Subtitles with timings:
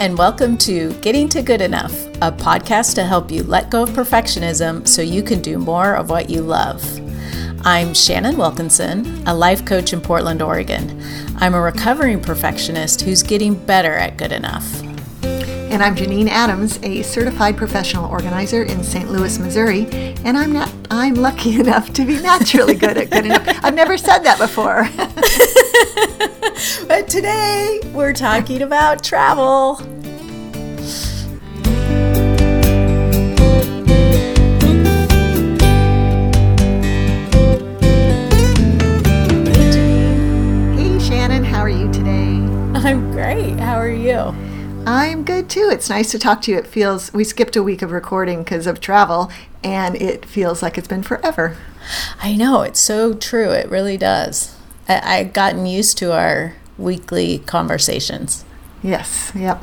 [0.00, 1.92] and welcome to Getting to Good Enough,
[2.22, 6.08] a podcast to help you let go of perfectionism so you can do more of
[6.08, 6.82] what you love.
[7.66, 11.04] I'm Shannon Wilkinson, a life coach in Portland, Oregon.
[11.36, 14.82] I'm a recovering perfectionist who's getting better at good enough.
[15.22, 19.10] And I'm Janine Adams, a certified professional organizer in St.
[19.10, 19.86] Louis, Missouri,
[20.24, 23.46] and I'm not I'm lucky enough to be naturally good at good enough.
[23.62, 24.88] I've never said that before.
[26.88, 29.74] but today we're talking about travel.
[40.74, 42.10] Hey Shannon, how are you today?
[42.78, 43.58] I'm great.
[43.58, 44.16] How are you?
[44.86, 45.68] I'm good too.
[45.70, 46.56] It's nice to talk to you.
[46.56, 49.30] It feels we skipped a week of recording because of travel,
[49.62, 51.58] and it feels like it's been forever.
[52.22, 53.50] I know, it's so true.
[53.50, 54.56] It really does.
[54.88, 58.44] I, I've gotten used to our weekly conversations.
[58.82, 59.62] Yes, yep.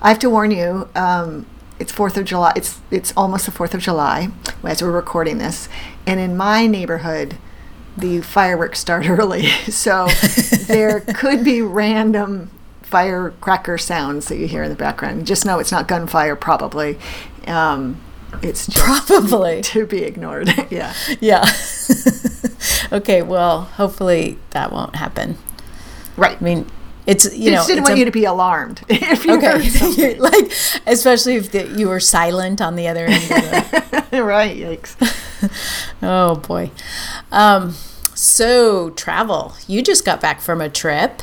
[0.00, 1.46] I have to warn you, um,
[1.78, 2.52] it's Fourth of July.
[2.56, 4.28] It's it's almost the Fourth of July
[4.62, 5.68] as we're recording this,
[6.06, 7.38] and in my neighborhood,
[7.96, 10.06] the fireworks start early, so
[10.66, 12.50] there could be random
[12.82, 15.26] firecracker sounds that you hear in the background.
[15.26, 16.98] Just know it's not gunfire, probably.
[17.46, 18.00] Um,
[18.42, 19.60] it's just Probably.
[19.62, 20.48] to be ignored.
[20.70, 20.94] yeah.
[21.20, 21.44] Yeah.
[22.92, 25.36] Okay, well, hopefully that won't happen.
[26.16, 26.36] Right.
[26.40, 26.66] I mean,
[27.06, 30.14] it's you know, just didn't it's want a- you to be alarmed if you okay,
[30.18, 30.52] like
[30.86, 33.22] especially if the, you were silent on the other end.
[33.24, 34.56] Of the, right.
[34.56, 34.94] Yikes.
[36.02, 36.70] oh boy.
[37.32, 37.72] Um,
[38.14, 39.54] so travel.
[39.66, 41.22] You just got back from a trip.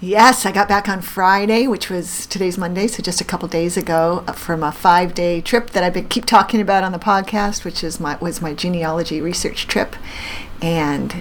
[0.00, 3.76] Yes, I got back on Friday, which was today's Monday, so just a couple days
[3.76, 7.64] ago, uh, from a five-day trip that I've been keep talking about on the podcast,
[7.64, 9.96] which is my was my genealogy research trip,
[10.62, 11.20] and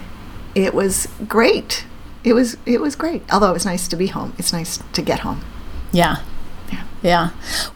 [0.53, 1.85] it was great.
[2.23, 3.23] It was it was great.
[3.33, 4.35] Although it was nice to be home.
[4.37, 5.41] It's nice to get home.
[5.91, 6.17] Yeah.
[6.71, 6.83] Yeah.
[7.01, 7.29] Yeah.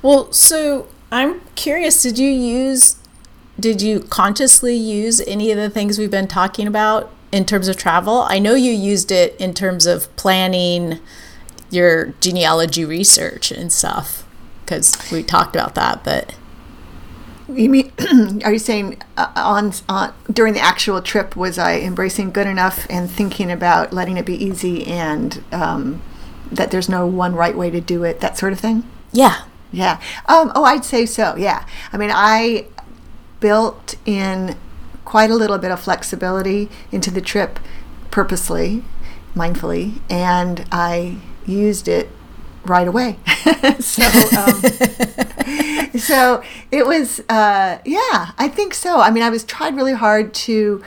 [0.03, 2.97] Well, so I'm curious, did you use
[3.59, 7.77] did you consciously use any of the things we've been talking about in terms of
[7.77, 8.21] travel?
[8.27, 10.99] I know you used it in terms of planning
[11.69, 14.23] your genealogy research and stuff
[14.65, 16.33] cuz we talked about that, but
[17.53, 17.91] You mean?
[18.45, 22.85] are you saying uh, on on during the actual trip was I embracing good enough
[22.89, 26.01] and thinking about letting it be easy and um,
[26.51, 28.83] that there's no one right way to do it, that sort of thing?
[29.11, 29.43] yeah.
[29.73, 30.01] Yeah.
[30.27, 31.33] Um, oh, I'd say so.
[31.37, 31.65] Yeah.
[31.93, 32.65] I mean, I
[33.39, 34.57] built in
[35.05, 37.59] quite a little bit of flexibility into the trip
[38.11, 38.83] purposely,
[39.35, 42.09] mindfully, and I used it
[42.65, 43.17] right away.
[43.79, 44.03] so,
[44.37, 44.61] um,
[45.99, 48.99] so it was, uh, yeah, I think so.
[48.99, 50.83] I mean, I was tried really hard to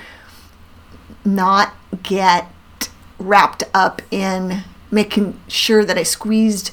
[1.24, 2.48] not get
[3.18, 6.70] wrapped up in making sure that I squeezed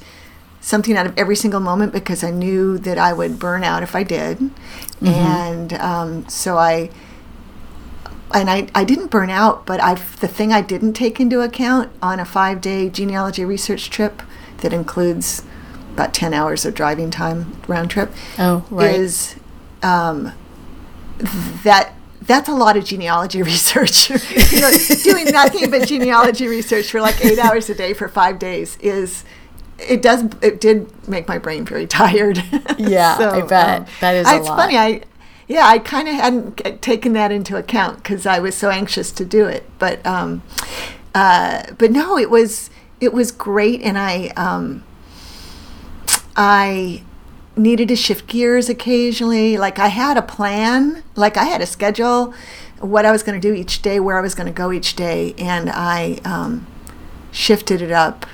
[0.59, 3.95] something out of every single moment because I knew that I would burn out if
[3.95, 4.51] I did.
[5.03, 6.91] And um, so I,
[8.33, 11.91] and I, I didn't burn out, but I the thing I didn't take into account
[12.01, 14.21] on a five day genealogy research trip
[14.57, 15.43] that includes
[15.93, 18.95] about 10 hours of driving time round trip Oh, right.
[18.95, 19.35] is
[19.83, 20.31] um,
[21.63, 24.09] that that's a lot of genealogy research.
[24.51, 24.71] you know,
[25.03, 29.23] doing nothing but genealogy research for like eight hours a day for five days is
[29.79, 32.37] it does it did make my brain very tired.
[32.77, 33.89] Yeah, I bet.
[33.99, 34.57] That is a it's lot.
[34.57, 34.77] funny.
[34.77, 35.01] I
[35.51, 39.25] yeah, I kind of hadn't taken that into account because I was so anxious to
[39.25, 39.69] do it.
[39.79, 40.43] But um,
[41.13, 42.69] uh, but no, it was
[43.01, 44.85] it was great, and I um,
[46.37, 47.03] I
[47.57, 49.57] needed to shift gears occasionally.
[49.57, 52.33] Like I had a plan, like I had a schedule,
[52.79, 54.95] what I was going to do each day, where I was going to go each
[54.95, 56.65] day, and I um,
[57.33, 58.25] shifted it up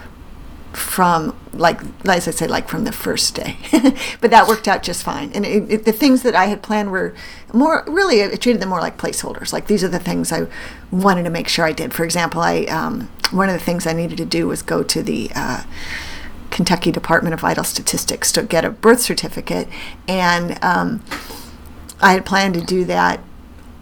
[0.78, 3.58] from like as I said, like from the first day.
[4.22, 5.32] but that worked out just fine.
[5.34, 7.16] And it, it, the things that I had planned were
[7.54, 9.52] more really I treated them more like placeholders.
[9.52, 10.48] Like these are the things I
[10.92, 11.94] wanted to make sure I did.
[11.94, 15.02] For example, I um, one of the things I needed to do was go to
[15.02, 15.64] the uh,
[16.52, 19.68] Kentucky Department of Vital Statistics to get a birth certificate,
[20.08, 21.04] and um,
[22.02, 23.20] I had planned to do that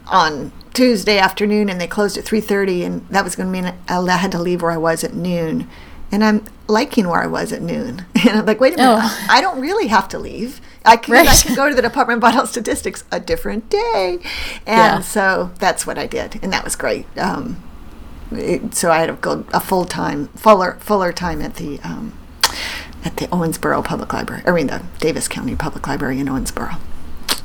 [0.06, 3.74] on Tuesday afternoon, and they closed at three thirty, and that was going to mean
[3.88, 5.68] I had to leave where I was at noon.
[6.12, 9.26] And I'm liking where I was at noon, and I'm like, wait a minute, Oh.
[9.28, 10.60] I don't really have to leave.
[10.84, 14.18] I can I can go to the Department of Vital Statistics a different day,
[14.66, 15.00] and Yeah.
[15.00, 17.06] so that's what I did, and that was great.
[17.18, 17.60] Um,
[18.30, 22.12] it, so I had a, go- a full time, fuller, fuller time at the um,
[23.04, 24.42] at the Owensboro Public Library.
[24.46, 26.78] I mean, the Daviess County Public Library in Owensboro.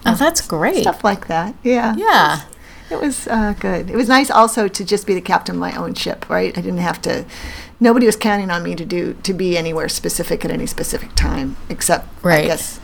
[0.05, 0.81] Oh, that's great.
[0.81, 1.55] Stuff like that.
[1.63, 1.95] Yeah.
[1.95, 2.41] Yeah.
[2.91, 3.89] It was uh, good.
[3.89, 6.55] It was nice also to just be the captain of my own ship, right?
[6.57, 7.25] I didn't have to
[7.81, 11.57] nobody was counting on me to do to be anywhere specific at any specific time,
[11.67, 12.79] except I guess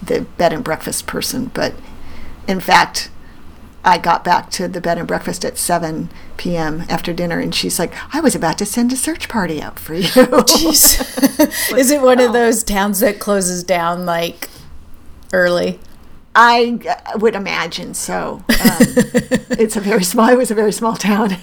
[0.00, 1.50] the bed and breakfast person.
[1.52, 1.74] But
[2.46, 3.10] in fact,
[3.84, 6.84] I got back to the bed and breakfast at 7 p.m.
[6.88, 9.94] after dinner, and she's like, I was about to send a search party out for
[9.94, 10.08] you.
[10.08, 11.72] Jeez.
[11.76, 12.32] Is it one of oh.
[12.32, 14.48] those towns that closes down like
[15.32, 15.80] early?
[16.34, 18.42] I uh, would imagine so.
[18.48, 18.48] Um,
[19.58, 20.28] it's a very small.
[20.28, 21.32] It was a very small town,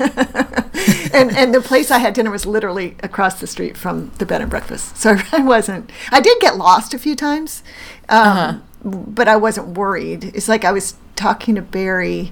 [1.13, 4.41] and and the place I had dinner was literally across the street from the bed
[4.41, 4.97] and breakfast.
[4.99, 5.91] So I wasn't.
[6.11, 7.63] I did get lost a few times,
[8.09, 10.35] um, but I wasn't worried.
[10.35, 12.31] It's like I was talking to Barry.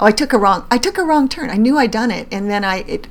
[0.00, 0.66] Oh, I took a wrong.
[0.70, 1.50] I took a wrong turn.
[1.50, 3.06] I knew I'd done it, and then I it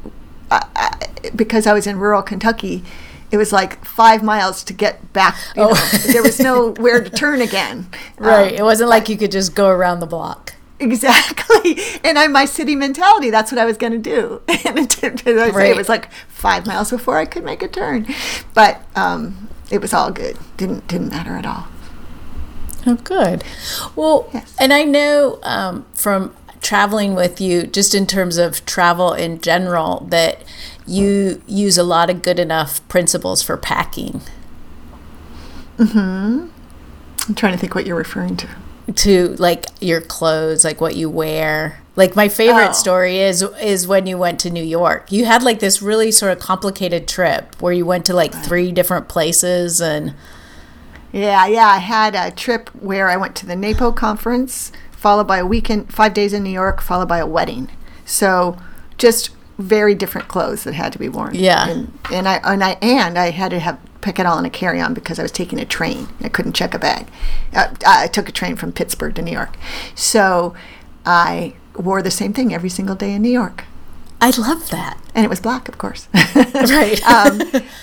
[0.49, 2.83] I, I, because I was in rural Kentucky.
[3.31, 5.35] It was like five miles to get back.
[5.55, 5.73] You know,
[6.07, 7.87] there was nowhere to turn again.
[8.17, 8.53] Right.
[8.53, 10.53] Um, it wasn't like you could just go around the block.
[10.79, 11.77] Exactly.
[12.03, 14.41] And I, my city mentality, that's what I was going to do.
[14.65, 15.69] And it, did- as I say, Right.
[15.71, 18.07] it was like five miles before I could make a turn.
[18.53, 20.37] But um, it was all good.
[20.57, 21.67] Didn't, didn't matter at all.
[22.87, 23.43] Oh, good.
[23.95, 24.55] Well, Yes.
[24.59, 30.05] and I know um, from traveling with you, just in terms of travel in general,
[30.09, 30.41] that
[30.89, 34.21] you use a lot of good enough principles for packing
[35.77, 36.47] Hmm.
[37.27, 38.47] I'm trying to think what you're referring to.
[38.95, 41.79] to like your clothes, like what you wear.
[41.95, 42.73] Like my favorite Oh.
[42.73, 45.11] story is is when you went to New York.
[45.11, 48.71] You had like this really sort of complicated trip where you went to like three
[48.71, 50.13] different places and
[51.11, 51.67] Yeah, yeah.
[51.67, 55.93] I had a trip where I went to the NAPO conference, followed by a weekend,
[55.93, 57.69] five days in New York, followed by a wedding.
[58.05, 58.57] So
[58.97, 61.35] just very different clothes that had to be worn.
[61.35, 61.69] Yeah.
[61.69, 64.49] And, and I and I and I had to have pick it all in a
[64.49, 66.07] carry on because I was taking a train.
[66.21, 67.07] I couldn't check a bag.
[67.53, 69.57] Uh, I took a train from Pittsburgh to New York,
[69.93, 70.55] so
[71.05, 73.63] I wore the same thing every single day in New York,
[74.21, 74.99] I love that.
[75.15, 76.07] and it was black, of course.
[76.35, 77.01] Right.
[77.07, 77.41] um,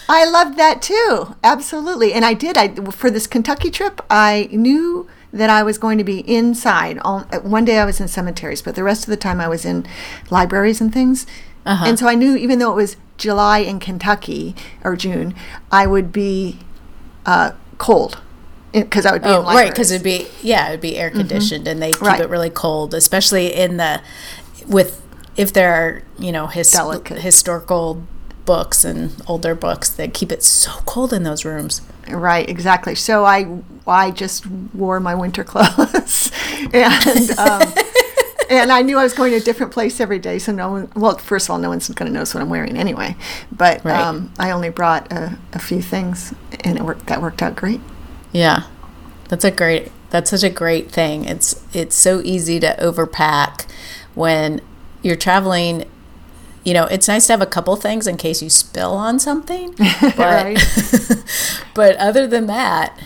[0.08, 2.12] I loved that too, absolutely.
[2.12, 2.56] And I did.
[2.56, 6.98] I for this Kentucky trip, I knew that I was going to be inside.
[6.98, 9.64] All, one day I was in cemeteries, but the rest of the time I was
[9.64, 9.86] in
[10.30, 11.26] libraries and things.
[11.66, 11.84] Uh-huh.
[11.86, 14.54] And so I knew, even though it was July in Kentucky
[14.84, 15.34] or June,
[15.70, 16.58] I would be
[17.26, 18.20] uh, cold
[18.72, 21.80] because I would be Oh, right, because it'd be yeah, it'd be air conditioned, and
[21.82, 22.20] they keep Right.
[22.20, 24.00] it really cold, especially in the
[24.66, 25.02] with
[25.36, 27.20] if there are you know his, Delicate.
[27.20, 28.02] historical
[28.44, 31.80] books and older books that keep it so cold in those rooms.
[32.08, 32.94] Right, exactly.
[32.94, 36.30] So I I just wore my winter clothes,
[36.72, 37.72] and um,
[38.50, 40.38] and I knew I was going to a different place every day.
[40.38, 42.76] So no one, well, first of all, no one's going to notice what I'm wearing
[42.76, 43.16] anyway.
[43.52, 44.00] But Right.
[44.00, 46.34] um, I only brought a, a few things,
[46.64, 47.06] and it worked.
[47.06, 47.80] That worked out great.
[48.32, 48.62] Yeah,
[49.28, 49.90] that's a great.
[50.10, 51.24] That's such a great thing.
[51.24, 53.66] It's it's so easy to overpack
[54.14, 54.60] when
[55.02, 55.84] you're traveling.
[56.64, 59.74] You know, it's nice to have a couple things in case you spill on something.
[60.00, 60.58] But, Right.
[61.74, 62.98] but other than that,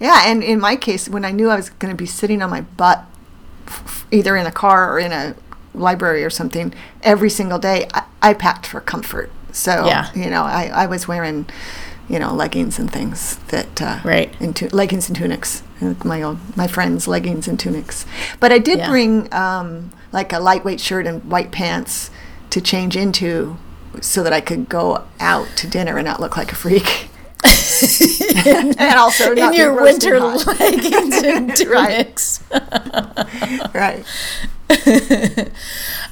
[0.00, 2.48] Yeah, and in my case, when I knew I was going to be sitting on
[2.50, 3.04] my butt,
[4.10, 5.34] either in a car or in a
[5.74, 6.72] library or something,
[7.02, 9.30] every single day, I, I packed for comfort.
[9.52, 10.08] So, Yeah.
[10.14, 11.46] you know, I, I was wearing,
[12.08, 14.32] you know, leggings and things that, uh, Right.
[14.40, 18.04] and tu- leggings and tunics, uh, my old, my friends' leggings and tunics.
[18.40, 18.88] But I did Yeah.
[18.90, 22.10] bring um, like a lightweight shirt and white pants
[22.50, 23.56] to change into
[24.00, 27.08] so that I could go out to dinner and not look like a freak.
[28.46, 30.46] and also in your winter hot.
[30.60, 32.38] leggings and Right.
[33.74, 34.04] right.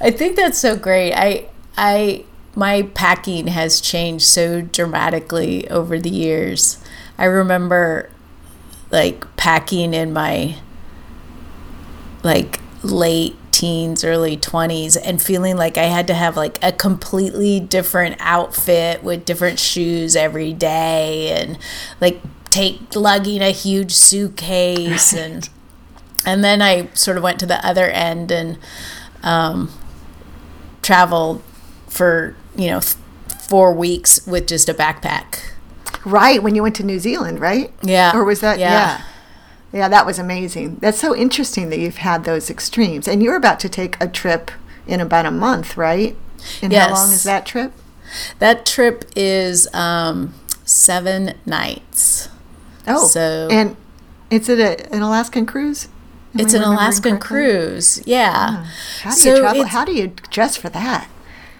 [0.01, 1.15] I think that's so great.
[1.15, 2.25] I I
[2.55, 6.79] my packing has changed so dramatically over the years.
[7.19, 8.11] I remember
[8.91, 10.57] like packing in my
[12.23, 17.61] like late teens, early 20s and feeling like I had to have like a completely
[17.61, 21.57] different outfit with different shoes every day and
[22.00, 25.49] like take lugging a huge suitcase and
[26.26, 28.59] and then I sort of went to the other end and
[29.23, 29.71] um,
[30.83, 31.40] traveled
[31.88, 32.97] for you know th-
[33.49, 35.38] four weeks with just a backpack.
[36.04, 36.42] Right.
[36.42, 37.73] When you went to New Zealand, right?
[37.81, 38.11] Yeah.
[38.12, 38.59] Or was that?
[38.59, 38.99] Yeah.
[38.99, 39.04] Yeah.
[39.73, 39.88] Yeah.
[39.88, 40.76] that was amazing.
[40.81, 43.09] That's so interesting that you've had those extremes.
[43.09, 44.50] And you're about to take a trip
[44.87, 46.17] in about a month, right?
[46.61, 47.73] And how long is that trip?
[48.41, 52.29] That trip is um, seven nights.
[52.87, 53.07] Oh.
[53.07, 53.76] So- And
[54.31, 55.88] it's at a, an Alaskan cruise?
[56.35, 57.29] Am It's I an Alaskan correctly?
[57.29, 58.02] cruise.
[58.07, 58.64] Yeah.
[59.02, 59.64] How do So you travel?
[59.67, 61.09] How do you dress for that?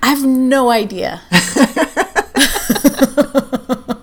[0.03, 1.21] I have no idea.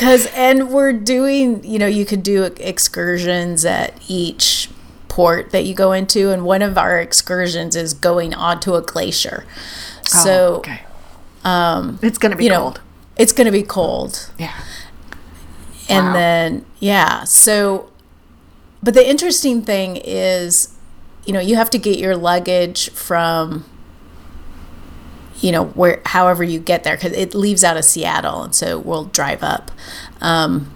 [0.00, 4.70] Because, and we're doing, you know, you could do excursions at each
[5.08, 6.30] port that you go into.
[6.32, 9.44] And one of our excursions is going onto a glacier.
[10.02, 10.80] So, Oh, okay.
[11.44, 12.80] um, It's going to be you know, cold.
[13.18, 14.30] it's going to be cold.
[14.38, 14.54] Yeah.
[15.90, 16.12] And Wow.
[16.14, 17.24] then, yeah.
[17.24, 17.90] So,
[18.82, 20.68] but the interesting thing is,
[21.26, 23.66] you know, you have to get your luggage from,
[25.36, 28.42] you know, where, however you get there, because it leaves out of Seattle.
[28.42, 29.70] And so we'll drive up.
[30.20, 30.72] Um,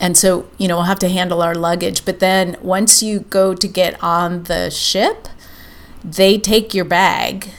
[0.00, 2.04] and so, you know, we'll have to handle our luggage.
[2.04, 5.28] But then once you go to get on the ship,
[6.04, 7.50] they take your bag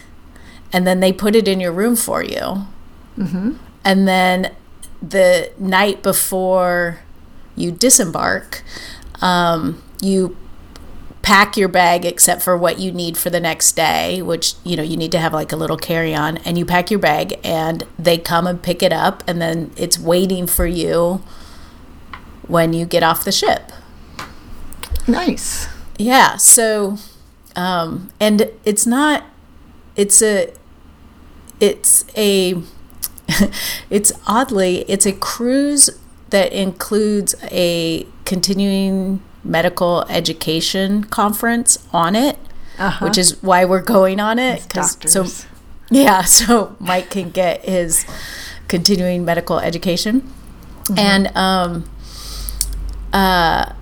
[0.72, 2.66] and then they put it in your room for you.
[3.84, 4.54] And then
[5.02, 7.00] the night before
[7.56, 8.64] you disembark,
[9.22, 10.38] um, you
[11.28, 14.82] pack your bag except for what you need for the next day, which, you know,
[14.82, 17.84] you need to have like a little carry on, and you pack your bag and
[18.00, 21.22] they come and pick it up, and then it's waiting for you
[22.44, 23.74] when you get off the ship.
[25.06, 25.68] Nice.
[25.98, 26.38] Yeah.
[26.38, 26.98] So,
[27.58, 29.26] um, and it's not,
[29.98, 30.54] it's a,
[31.60, 32.62] it's a,
[33.90, 35.90] it's oddly, it's a cruise
[36.30, 42.38] that includes a continuing medical education conference on it,
[42.78, 43.06] Uh-huh.
[43.06, 44.62] which is why we're going on it.
[45.10, 45.26] So,
[45.90, 48.06] yeah, so Mike can get his
[48.68, 50.30] continuing medical education.
[50.96, 51.84] And, um,
[53.14, 53.74] uh,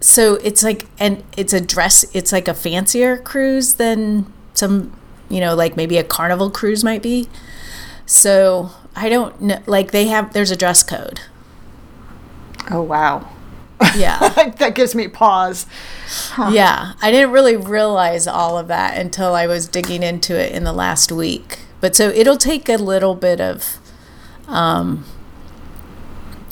[0.00, 4.92] so it's like and it's a dress it's like a fancier cruise than some
[5.28, 7.28] you know like maybe a carnival cruise might be
[8.04, 11.20] so i don't know like they have there's a dress code
[12.70, 13.28] oh, wow.
[13.96, 14.18] yeah.
[14.58, 15.66] That gives me pause.
[16.50, 20.64] yeah i didn't really realize all of that until i was digging into it in
[20.64, 21.58] the last week.
[21.80, 23.78] But so it'll take a little bit of
[24.48, 25.04] um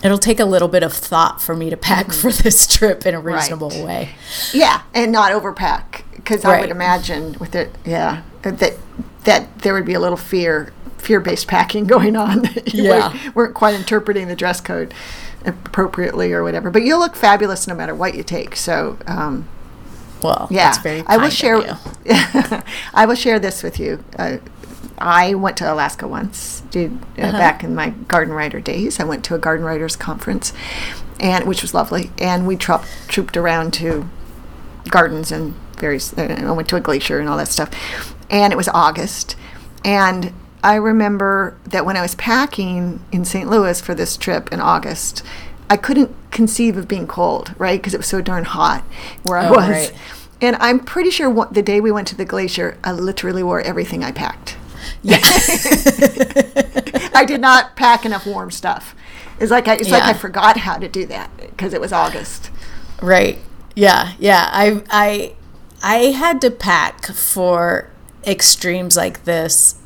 [0.03, 3.15] it'll take a little bit of thought for me to pack for this trip in
[3.15, 4.11] a reasonable way.
[4.53, 8.77] Yeah, and not overpack because I would imagine with it, yeah, that
[9.25, 12.43] that there would be a little fear fear-based packing going on.
[12.43, 13.11] that you Yeah.
[13.13, 14.93] weren't, weren't quite interpreting the dress code
[15.45, 16.71] appropriately or whatever.
[16.71, 18.57] But you'll look fabulous no matter what you take.
[18.57, 19.49] So um,
[20.23, 21.79] well yeah, that's very I will share.
[22.95, 24.03] I will share this with you.
[24.19, 24.39] Uh,
[24.97, 27.33] I went to Alaska once, did uh, Uh-huh.
[27.33, 29.01] back in my garden writer days.
[29.01, 30.53] I went to a garden writers conference,
[31.19, 32.11] and which was lovely.
[32.19, 34.09] And we trop- trooped around to
[34.89, 36.13] gardens and various.
[36.17, 37.71] Uh, I went to a glacier and all that stuff.
[38.31, 39.35] And it was August,
[39.85, 40.33] and
[40.65, 43.49] I remember that when I was packing in St.
[43.49, 45.23] Louis for this trip in August,
[45.71, 47.79] I couldn't conceive of being cold, right?
[47.81, 48.83] Because it was so darn hot
[49.23, 49.69] where I Oh, was.
[49.69, 49.93] right.
[50.41, 53.61] And I'm pretty sure what, the day we went to the glacier, I literally wore
[53.61, 54.57] everything I packed.
[55.03, 55.19] Yeah.
[57.15, 58.95] I did not pack enough warm stuff.
[59.39, 62.51] It's like I, it's like I forgot how to do that because it was August.
[63.03, 63.39] Right.
[63.75, 64.13] Yeah.
[64.19, 64.49] Yeah.
[64.53, 65.35] I I
[65.83, 67.91] I had to pack for
[68.27, 69.77] extremes like this.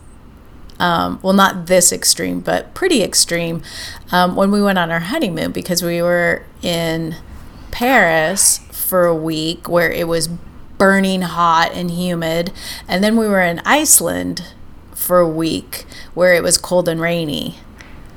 [0.79, 3.63] Um, well, not this extreme, but pretty extreme.
[4.13, 7.17] Um, when we went on our honeymoon, because we were in
[7.71, 10.29] Paris for a week where it was
[10.79, 12.53] burning hot and humid,
[12.87, 14.55] and then we were in Iceland
[14.95, 17.57] for a week where it was cold and rainy.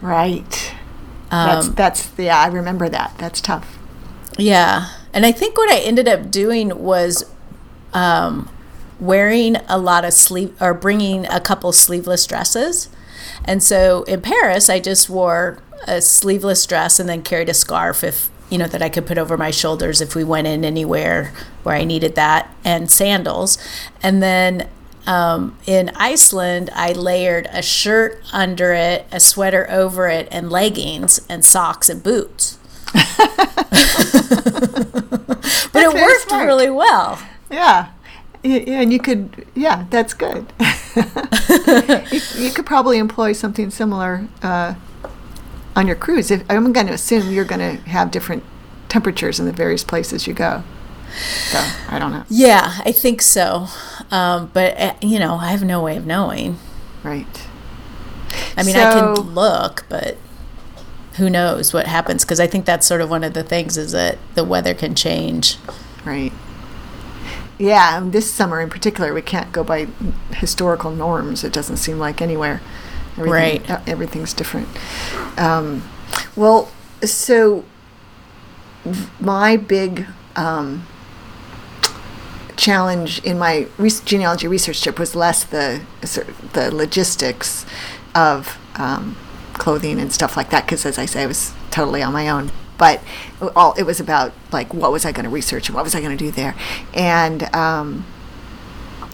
[0.01, 0.75] Right.
[1.30, 2.39] that's Um, that's yeah.
[2.39, 3.13] I remember that.
[3.18, 3.77] That's tough.
[4.38, 4.89] Yeah.
[5.13, 7.25] And I think what I ended up doing was
[7.94, 8.50] um,
[9.01, 12.88] wearing a lot of sleeve or bringing a couple sleeveless dresses.
[13.43, 18.03] And so in Paris, I just wore a sleeveless dress and then carried a scarf
[18.03, 21.34] if, you know, that I could put over my shoulders if we went in anywhere
[21.63, 23.58] where I needed that and sandals.
[24.03, 24.70] And then
[25.08, 31.25] um, in Iceland, I layered a shirt under it, a sweater over it, and leggings
[31.27, 32.60] and socks and boots.
[32.93, 33.03] but
[35.74, 36.46] it worked smart.
[36.46, 37.20] really well.
[37.50, 37.89] Yeah.
[38.44, 40.52] Yeah, and you could, yeah, that's good.
[42.12, 44.76] you, you could probably employ something similar uh,
[45.76, 46.32] on your cruise.
[46.32, 48.44] If, I'm going to assume you're going to have different
[48.90, 50.64] temperatures in the various places you go.
[51.50, 52.24] So I don't know.
[52.30, 53.68] Yeah, I think so.
[54.12, 56.58] Um, but uh, you know, I have no way of knowing.
[57.04, 57.48] Right.
[58.56, 60.18] I mean, I can look, but
[61.18, 62.24] who knows what happens?
[62.24, 64.96] Because I think that's sort of one of the things is that the weather can
[64.96, 65.58] change.
[66.06, 66.32] Right.
[67.62, 69.86] Yeah, this summer in particular, we can't go by
[70.34, 71.44] historical norms.
[71.44, 72.60] It doesn't seem like anywhere.
[73.18, 73.70] Everything, Right.
[73.70, 74.68] uh, Everything's different.
[75.38, 75.84] Um,
[76.36, 76.72] well,
[77.03, 77.63] so
[79.20, 80.88] my big um,
[82.58, 85.82] challenge in my re- genealogy research trip was less the
[86.53, 87.65] the logistics
[88.15, 89.15] of um,
[89.53, 92.51] clothing and stuff like that because as i say i was totally on my own
[92.82, 93.00] but
[93.56, 96.02] all it was about like what was i going to research and what was i
[96.02, 96.56] going to do there
[96.96, 98.04] and um,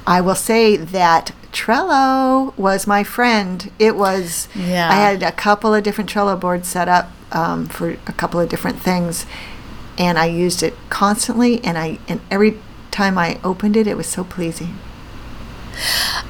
[0.08, 3.72] i will say that Trello was my friend.
[3.80, 4.48] It was.
[4.54, 4.90] Yeah.
[4.92, 8.48] I had a couple of different Trello boards set up um, for a couple of
[8.48, 9.26] different things,
[9.98, 11.64] and I used it constantly.
[11.64, 12.60] And I and every
[12.92, 14.78] time I opened it, it was so pleasing.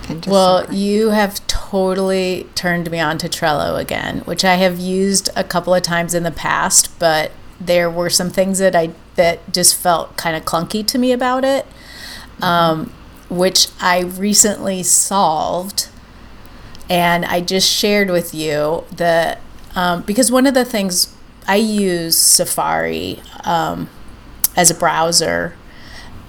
[0.08, 1.37] And just well, so you have
[1.70, 6.14] totally turned me on to Trello again, which I have used a couple of times
[6.14, 10.46] in the past, but there were some things that I that just felt kind of
[10.46, 11.66] clunky to me about it,
[12.42, 12.94] um,
[13.30, 15.90] which I recently solved,
[16.90, 19.42] and I just shared with you that
[19.76, 21.14] um, because one of the things
[21.48, 23.90] I use Safari um,
[24.56, 25.56] as a browser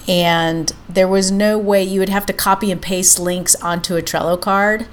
[0.09, 4.01] and there was no way you would have to copy and paste links onto a
[4.01, 4.87] Trello card.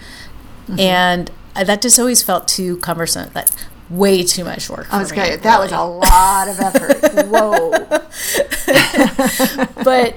[0.68, 0.80] Mm-hmm.
[0.80, 3.32] And that just always felt too cumbersome.
[3.34, 3.48] Like
[3.90, 4.92] way too much work.
[4.92, 7.28] I was going that was a lot of effort.
[7.28, 7.72] Whoa.
[9.84, 10.16] but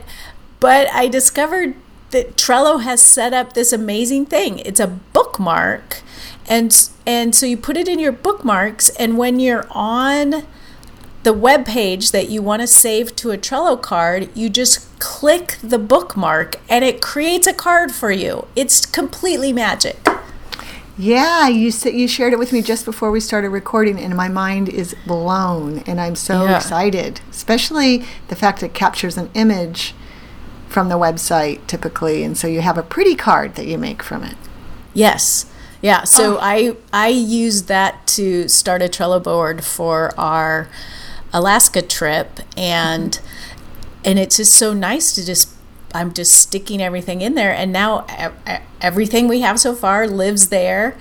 [0.60, 1.74] but I discovered
[2.10, 4.60] that Trello has set up this amazing thing.
[4.60, 6.02] It's a bookmark.
[6.48, 10.44] And and so you put it in your bookmarks and when you're on
[11.24, 15.58] the web page that you want to save to a Trello card, you just click
[15.62, 18.46] the bookmark and it creates a card for you.
[18.56, 19.98] It's completely magic.
[20.98, 24.68] Yeah, you you shared it with me just before we started recording, and my mind
[24.68, 26.56] is blown, and I'm so yeah.
[26.56, 27.20] excited.
[27.30, 29.94] Especially the fact it captures an image
[30.68, 34.24] from the website typically, and so you have a pretty card that you make from
[34.24, 34.34] it.
[34.92, 35.46] Yes,
[35.80, 36.02] yeah.
[36.02, 36.40] So oh.
[36.42, 40.68] I I used that to start a Trello board for our
[41.32, 44.02] Alaska trip and mm-hmm.
[44.04, 45.54] and it's just so nice to just
[45.94, 48.06] I'm just sticking everything in there and now
[48.80, 50.96] everything we have so far lives there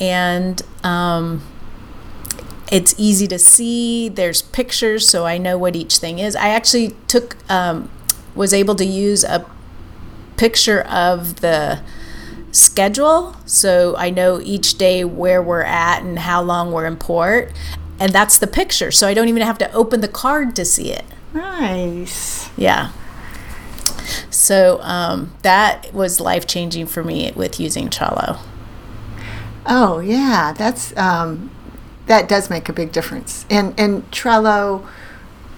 [0.00, 1.42] and um,
[2.70, 6.94] it's easy to see there's pictures so I know what each thing is I actually
[7.08, 7.90] took um,
[8.34, 9.44] was able to use a
[10.36, 11.82] picture of the
[12.52, 17.52] schedule so I know each day where we're at and how long we're in port
[18.00, 18.90] and that's the picture.
[18.90, 21.04] So I don't even have to open the card to see it.
[21.34, 22.48] Nice.
[22.56, 22.92] Yeah.
[24.30, 28.38] So um, that was life changing for me with using Trello.
[29.66, 31.50] Oh yeah, that's um,
[32.06, 33.44] that does make a big difference.
[33.50, 34.86] And and Trello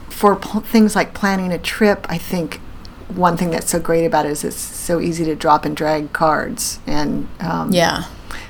[0.09, 2.61] for pl- things like planning a trip, I think
[3.09, 6.13] one thing that's so great about it is it's so easy to drop and drag
[6.13, 6.79] cards.
[6.87, 8.05] And um, yeah,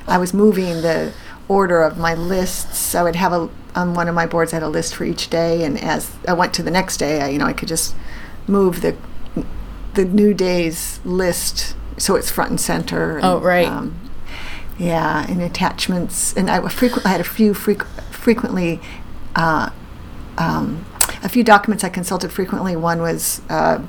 [0.07, 1.13] I was moving the
[1.49, 2.95] order of my lists.
[2.95, 5.31] I would have a on one of my boards I had a list for each
[5.31, 7.95] day, and as I went to the next day, I, you know, I could just
[8.49, 8.97] move the
[9.95, 13.17] the new day's list so it's front and center.
[13.17, 13.67] And, oh, right.
[13.67, 14.01] Um,
[14.79, 18.81] yeah, and attachments, and I frequently I had a few freq- frequently.
[19.37, 19.71] Uh,
[20.39, 20.87] um,
[21.23, 22.75] a few documents I consulted frequently.
[22.77, 23.83] One was uh,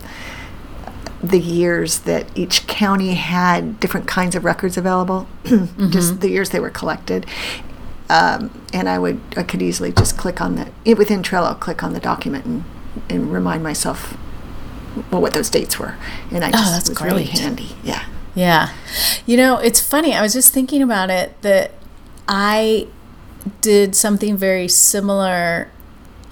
[1.24, 5.92] the years that each county had different kinds of records available, mm-hmm.
[5.92, 7.26] just the years they were collected.
[8.10, 11.94] Um, and I would I could easily just click on the within Trello, click on
[11.94, 12.66] the document and,
[13.10, 14.18] and remind myself
[15.12, 15.96] well, what those dates were,
[16.32, 17.12] and I oh, just oh, that's was great.
[17.12, 17.70] really handy.
[17.84, 18.74] Yeah, yeah.
[19.26, 20.14] You know, it's funny.
[20.14, 21.72] I was just thinking about it that
[22.28, 22.88] I
[23.62, 25.70] did something very similar,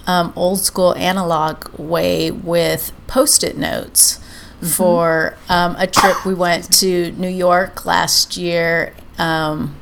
[0.06, 4.66] um, old school analog way with post-it notes mm-hmm.
[4.66, 8.94] for um, a trip we went to New York last year.
[9.18, 9.76] Um,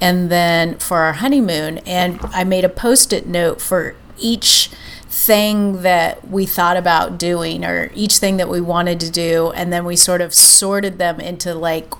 [0.00, 4.70] and then for our honeymoon and i made a post-it note for each
[5.18, 9.72] thing that we thought about doing or each thing that we wanted to do and
[9.72, 11.92] then we sort of sorted them into like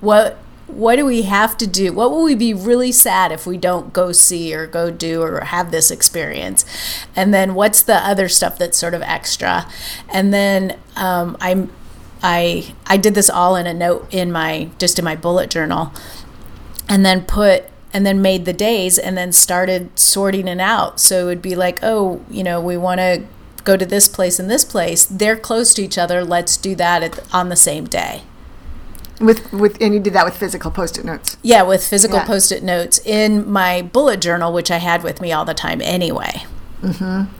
[0.00, 0.38] what
[0.68, 1.92] what do we have to do?
[1.92, 5.40] What will we be really sad if we don't go see or go do or
[5.40, 6.64] have this experience?
[7.14, 9.70] And then what's the other stuff that's sort of extra?
[10.08, 11.72] And then um, i'm
[12.22, 15.92] i i did this all in a note in my just in my bullet journal
[16.88, 21.00] and then put and then made the days and then started sorting it out.
[21.00, 23.24] So it would be like, oh, you know, we want to
[23.64, 25.04] go to this place and this place.
[25.04, 26.24] They're close to each other.
[26.24, 28.22] Let's do that at, on the same day.
[29.18, 31.38] With with and you did that with physical post-it notes.
[31.42, 32.26] Yeah, with physical yeah.
[32.26, 36.44] post-it notes in my bullet journal, which I had with me all the time anyway.
[36.82, 37.32] Mm-hmm.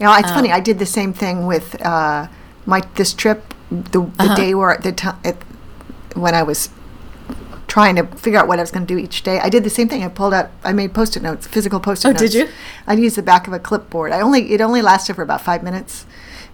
[0.00, 0.50] You know, it's um, funny.
[0.50, 2.26] I did the same thing with uh,
[2.66, 3.54] my this trip.
[3.70, 4.34] The, the uh-huh.
[4.34, 5.16] day where the time
[6.14, 6.70] when I was
[7.72, 9.40] trying to figure out what I was going to do each day.
[9.40, 10.04] I did the same thing.
[10.04, 12.20] I pulled out, I made post-it notes, physical post-it notes.
[12.20, 12.32] oh, notes.
[12.34, 12.54] did you?
[12.86, 14.12] I used the back of a clipboard.
[14.12, 16.04] I only it only lasted for about five minutes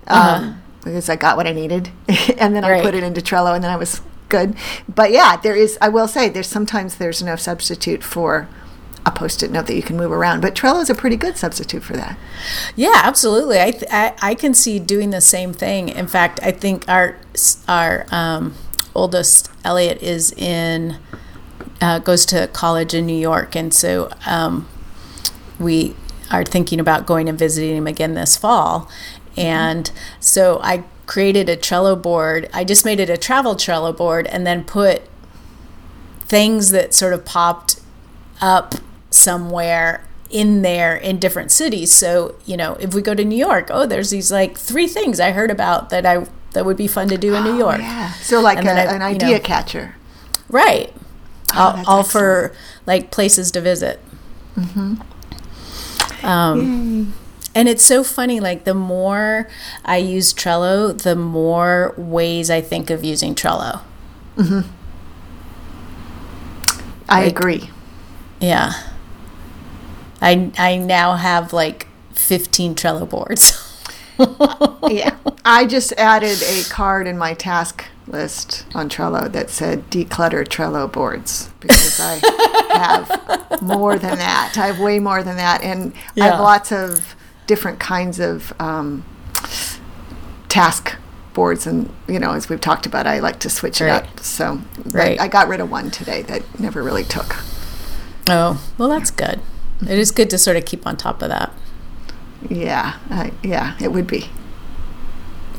[0.06, 0.44] uh-huh.
[0.44, 1.90] um, because I got what I needed,
[2.38, 2.78] and then right.
[2.78, 4.54] I put it into Trello, and then I was good.
[4.88, 5.76] But yeah, there is.
[5.80, 8.48] I will say, there's sometimes there's no substitute for
[9.04, 10.40] a post-it note that you can move around.
[10.40, 12.16] But Trello is a pretty good substitute for that.
[12.76, 13.60] Yeah, absolutely.
[13.60, 15.88] I, th- I, I can see doing the same thing.
[15.88, 17.16] In fact, I think our
[17.66, 18.54] our um,
[18.98, 20.98] oldest, Elliot, is in
[21.80, 24.68] uh, goes to college in New York, and so um,
[25.58, 25.94] we
[26.30, 28.90] are thinking about going and visiting him again this fall.
[29.36, 32.50] And so I created a Trello board.
[32.52, 35.02] I just made it a travel Trello board and then put
[36.20, 37.80] things that sort of popped
[38.40, 38.74] up
[39.10, 41.92] somewhere in there in different cities.
[41.92, 45.20] So, you know, if we go to New York, oh, there's these like three things
[45.20, 47.78] I heard about that I that would be fun to do in New Oh, York.
[47.80, 48.12] yeah.
[48.14, 49.94] So like a, I- an you idea know- catcher.
[50.48, 50.92] Right.
[51.54, 52.52] all, Oh, that's all for
[52.86, 54.00] like places to visit.
[54.56, 54.94] Mm-hmm.
[56.26, 57.14] Um,
[57.54, 58.40] and it's so funny.
[58.40, 59.48] Like the more
[59.84, 63.82] I use Trello, the more ways I think of using Trello.
[67.08, 67.70] I Like- agree.
[68.40, 68.72] Yeah.
[70.20, 73.52] I I now have like 15 Trello boards.
[74.88, 75.16] yeah.
[75.44, 80.90] I just added a card in my task list on Trello that said declutter Trello
[80.90, 82.20] boards because I
[82.76, 84.54] have more than that.
[84.56, 85.62] I have way more than that.
[85.62, 87.14] And I have lots of
[87.46, 89.04] different kinds of um,
[90.48, 90.96] task
[91.34, 91.66] boards.
[91.66, 94.20] And, you know, as we've talked about, I like to switch it up.
[94.20, 95.20] So Right.
[95.20, 97.36] I got rid of one today that never really took.
[98.28, 99.40] oh, well, that's good.
[99.82, 101.52] It is good to sort of keep on top of that.
[102.48, 102.98] Yeah.
[103.10, 104.26] I, yeah, it would be.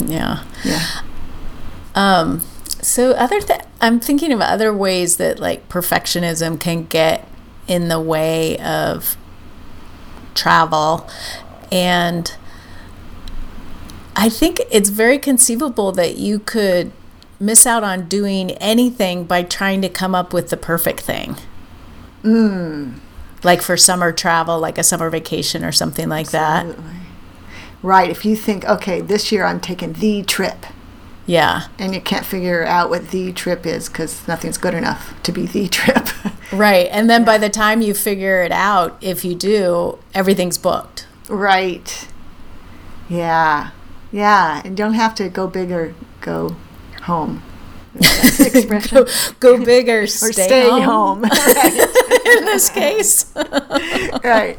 [0.05, 0.43] Yeah.
[0.63, 0.85] Yeah.
[1.95, 2.41] Um,
[2.81, 7.27] so other th- I'm thinking of other ways that like perfectionism can get
[7.67, 9.17] in the way of
[10.33, 11.07] travel
[11.71, 12.35] and
[14.15, 16.91] I think it's very conceivable that you could
[17.39, 21.37] miss out on doing anything by trying to come up with the perfect thing.
[23.43, 26.65] Like for summer travel, like a summer vacation or something like that.
[27.81, 28.09] Right.
[28.09, 30.65] If you think, okay, this year I'm taking the trip,
[31.25, 31.67] Yeah.
[31.77, 35.45] and you can't figure out what the trip is because nothing's good enough to be
[35.45, 36.09] the trip.
[36.51, 36.89] Right.
[36.91, 41.07] And then by the time you figure it out, if you do, everything's booked.
[41.29, 42.07] right.
[43.07, 43.71] Yeah.
[44.11, 44.61] Yeah.
[44.65, 46.55] And don't have to go big or go
[47.03, 47.41] home.
[48.39, 49.05] Expression.
[49.39, 50.83] Go, go big or or stay, stay home.
[50.83, 51.21] home.
[51.23, 52.35] right.
[52.37, 53.31] In this case.
[54.23, 54.57] right.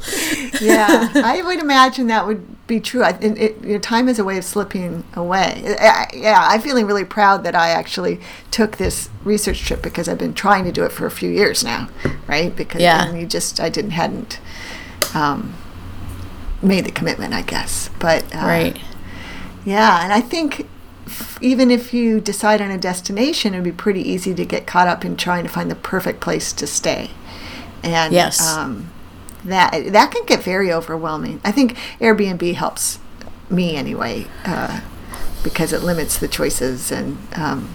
[0.60, 1.10] Yeah.
[1.14, 3.02] I would imagine that would be true.
[3.02, 5.76] I, it, it, your time is a way of slipping away.
[5.80, 6.46] I, yeah.
[6.50, 10.64] I'm feeling really proud that I actually took this research trip because I've been trying
[10.64, 11.88] to do it for a few years now.
[12.26, 12.54] Right.
[12.54, 13.12] Because Yeah.
[13.14, 14.40] you just, I didn't, hadn't
[15.14, 15.54] um,
[16.62, 17.90] made the commitment, I guess.
[17.98, 18.78] But, uh, right.
[19.64, 20.66] Yeah, and I think
[21.40, 25.04] even if you decide on a destination, it'd be pretty easy to get caught up
[25.04, 27.10] in trying to find the perfect place to stay.
[27.82, 28.46] And Yes.
[28.46, 28.90] um,
[29.44, 31.40] that that can get very overwhelming.
[31.44, 32.98] I think Airbnb helps
[33.48, 34.80] me anyway uh,
[35.42, 36.92] because it limits the choices.
[36.92, 37.68] And um,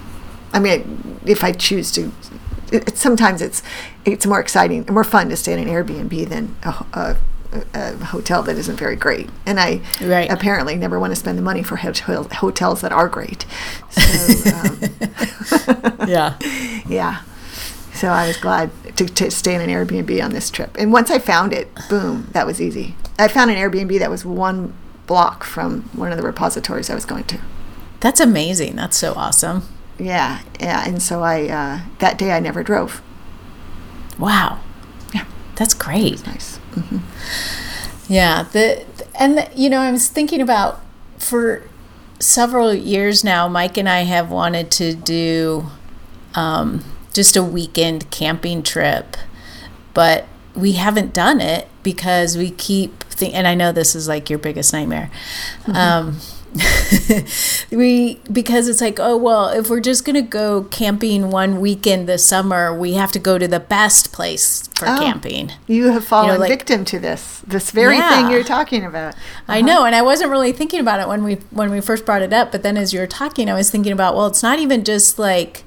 [0.53, 2.11] I mean, if I choose to.
[2.71, 3.61] It, it, sometimes it's
[4.05, 7.17] it's more exciting and more fun to stay in an Airbnb than a, a,
[7.73, 9.29] a hotel that isn't very great.
[9.45, 10.31] And I Right.
[10.31, 13.45] apparently never want to spend the money for hotel, hotels that are great.
[13.89, 14.79] So, um,
[16.07, 16.37] Yeah.
[16.87, 17.21] yeah.
[17.93, 20.75] So I was glad to, to stay in an Airbnb on this trip.
[20.77, 22.95] And once I found it, boom, that was easy.
[23.17, 24.73] I found an Airbnb that was one
[25.07, 27.39] block from one of the repositories I was going to.
[28.01, 28.75] That's amazing.
[28.75, 29.63] That's so awesome.
[29.97, 30.83] Yeah, yeah.
[30.85, 33.01] And so I uh, that day I never drove.
[34.19, 34.59] Wow.
[35.13, 35.25] Yeah.
[35.55, 36.25] That's great.
[36.27, 36.54] Nice.
[38.07, 38.85] Yeah, the
[39.15, 40.81] and the, you know, I was thinking about
[41.17, 41.63] for
[42.19, 43.47] several years now.
[43.47, 45.67] Mike and I have wanted to do
[46.35, 46.83] um,
[47.13, 49.17] just a weekend camping trip,
[49.93, 53.33] but we haven't done it because we keep think.
[53.33, 55.09] And I know this is like your biggest nightmare.
[55.73, 56.19] Um,
[57.71, 62.25] we because it's like oh well if we're just gonna go camping one weekend this
[62.25, 64.97] summer we have to go to the best place for Oh.
[64.97, 68.09] camping You have fallen like- victim to this this very Yeah.
[68.21, 69.15] thing you're talking about.
[69.47, 72.21] I know, and I wasn't really thinking about it when we when we first brought
[72.21, 72.51] it up.
[72.51, 75.19] But then, as you were talking, I was thinking about well, it's not even just
[75.19, 75.63] like,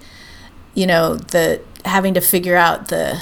[0.74, 3.20] you know, the having to figure out the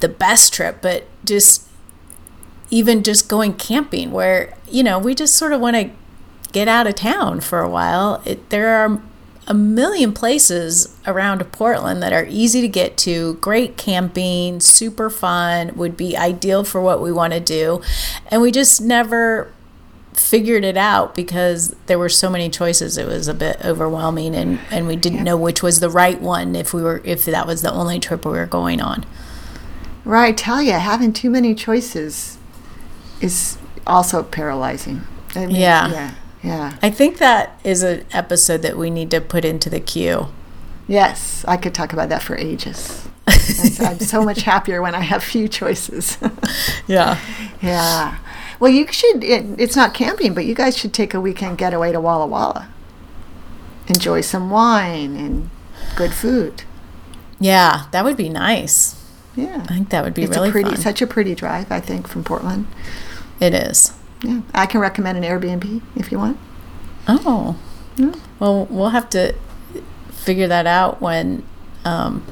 [0.00, 1.67] the best trip, but just
[2.70, 5.90] even just going camping, where you know we just sort of want to
[6.52, 8.22] get out of town for a while.
[8.24, 9.02] It, there are
[9.46, 15.74] a million places around Portland that are easy to get to, great camping, super fun,
[15.74, 17.80] would be ideal for what we want to do.
[18.30, 19.52] And we just never
[20.12, 24.58] figured it out because there were so many choices it was a bit overwhelming and,
[24.68, 27.62] and we didn't know which was the right one if we were if that was
[27.62, 29.06] the only trip we were going on
[30.08, 32.37] Right, I tell you, having too many choices
[33.20, 35.02] is also paralyzing.
[35.34, 35.88] I mean, Yeah.
[35.90, 36.14] Yeah.
[36.40, 36.76] Yeah.
[36.82, 40.28] i think that is an episode that we need to put into the queue
[40.86, 43.06] Yes, I could talk about that for ages.
[43.80, 46.16] I'm so much happier when I have few choices.
[46.86, 47.18] Yeah.
[47.60, 48.16] yeah.
[48.58, 49.22] Well, you should.
[49.22, 52.68] It, it's not camping, but you guys should take a weekend getaway to Walla Walla.
[53.86, 55.50] Enjoy some wine and
[55.94, 56.62] good food.
[57.38, 58.94] Yeah, that would be nice.
[59.36, 59.62] Yeah.
[59.68, 60.78] I think that would be it's really a pretty, fun.
[60.80, 62.66] such a pretty drive, I think, from Portland.
[63.40, 63.92] It is.
[64.22, 66.38] Yeah, I can recommend an Airbnb if you want.
[67.06, 67.56] Oh.
[67.96, 68.14] Yeah.
[68.38, 69.34] Well, we'll have to
[70.10, 71.42] figure that out when
[71.84, 72.24] um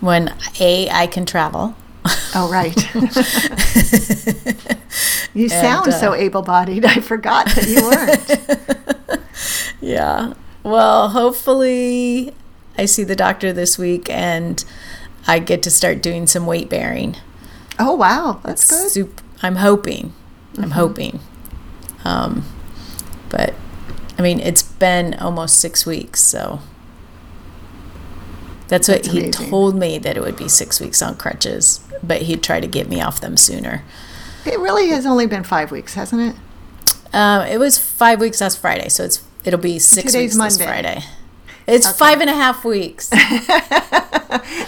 [0.00, 1.76] when A I can travel.
[2.34, 2.74] Oh, right.
[5.34, 6.84] you sound uh, so able-bodied.
[6.84, 9.20] I forgot that you weren't.
[9.80, 10.34] Yeah.
[10.62, 12.34] Well, hopefully
[12.76, 14.62] I see the doctor this week and
[15.26, 17.16] I get to start doing some weight bearing.
[17.78, 18.92] oh, wow, that's good.
[19.06, 19.26] Mm-hmm.
[19.42, 20.12] I'm hoping.
[20.58, 21.20] I'm hoping.
[22.04, 22.44] Um,
[23.30, 23.54] but
[24.18, 26.60] I mean, it's been almost six weeks, so
[28.68, 29.50] that's what That's he amazing.
[29.50, 32.88] told me that it would be six weeks on crutches, but he'd try to get
[32.88, 33.82] me off them sooner.
[34.46, 37.14] It really has only been five weeks, hasn't it?
[37.14, 40.58] Um, it was five weeks last Friday, so it's it'll be six Today's weeks this
[40.58, 40.64] Monday.
[40.82, 41.04] Friday.
[41.66, 43.10] It's five and a half weeks.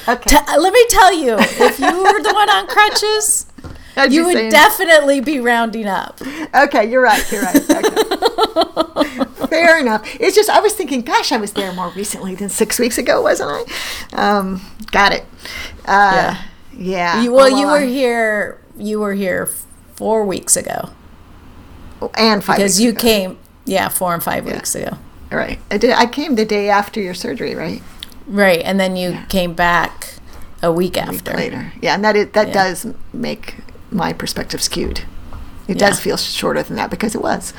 [0.08, 0.30] Okay.
[0.36, 3.46] T- let me tell you, if you were the one on crutches,
[4.08, 6.20] you would saying- definitely be rounding up.
[6.54, 7.24] Okay, you're right.
[7.32, 7.70] You're right.
[7.70, 9.24] Okay.
[9.48, 10.06] Fair enough.
[10.20, 13.20] It's just I was thinking, gosh, I was there more recently than six weeks ago,
[13.22, 13.68] wasn't
[14.12, 14.38] I?
[14.38, 15.24] Um, got it.
[15.84, 16.40] Uh,
[16.76, 17.22] yeah.
[17.22, 18.60] You, well, Oh, you were I- here.
[18.76, 19.46] You were here
[19.94, 20.90] four weeks ago
[22.16, 23.00] and five because you ago.
[23.00, 23.38] came.
[23.66, 24.96] Yeah, four and five weeks ago.
[25.30, 25.58] Right.
[25.70, 25.90] I did.
[25.92, 27.82] I came the day after your surgery, right?
[28.26, 30.14] Right, and then you came back
[30.62, 31.34] a week A week after.
[31.34, 31.72] later.
[31.82, 32.54] Yeah, and that is, that Yeah.
[32.54, 33.56] does make
[33.92, 35.00] my perspective skewed.
[35.68, 35.88] It Yeah.
[35.90, 37.52] does feel shorter than that because it was.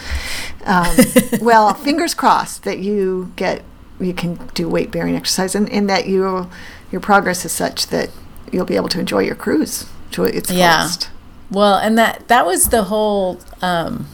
[0.66, 0.96] Um,
[1.42, 3.64] well, fingers crossed that you get
[4.00, 6.50] you can do weight bearing exercise and, and that you
[6.92, 8.10] your progress is such that
[8.52, 10.80] you'll be able to enjoy your cruise to its Yeah.
[10.82, 11.10] fullest.
[11.50, 14.08] Well, and that that was the whole um,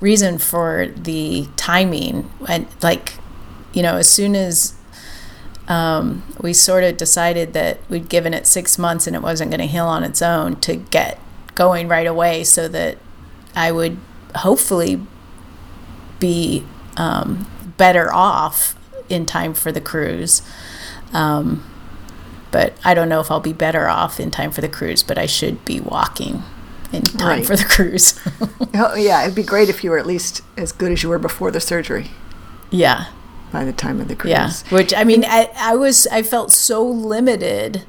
[0.00, 3.14] reason for the timing, and like,
[3.72, 4.74] you know, as soon as
[5.68, 9.60] um, we sort of decided that we'd given it six months and it wasn't going
[9.60, 11.18] to heal on its own, to get
[11.54, 12.98] going right away, so that
[13.54, 13.98] I would
[14.36, 15.00] hopefully
[16.18, 16.64] be
[16.96, 18.76] um, better off
[19.08, 20.42] in time for the cruise.
[21.12, 21.68] Um,
[22.50, 25.18] but I don't know if I'll be better off in time for the cruise, but
[25.18, 26.42] I should be walking
[26.92, 27.46] in time Right.
[27.46, 28.18] for the cruise.
[28.74, 31.18] Oh, yeah, it'd be great if you were at least as good as you were
[31.18, 32.06] before the surgery
[32.70, 33.08] yeah.
[33.52, 34.30] by the time of the cruise.
[34.30, 34.50] Yeah.
[34.70, 37.84] Which, I mean, I, I was, I felt so limited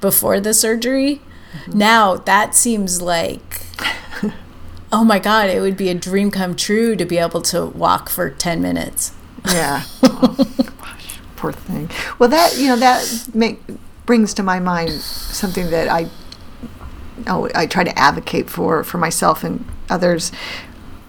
[0.00, 1.20] before the surgery.
[1.72, 3.62] Now that seems like,
[4.92, 8.08] oh my God, it would be a dream come true to be able to walk
[8.08, 9.12] for 10 minutes.
[9.50, 9.82] Yeah.
[10.22, 10.36] Oh,
[10.82, 11.88] gosh, poor thing.
[12.18, 13.62] Well, that you know that make
[14.04, 16.10] brings to my mind something that I
[17.26, 20.30] oh I try to advocate for for myself and others